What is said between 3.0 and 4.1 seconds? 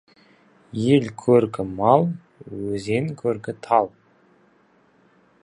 көркі— тал.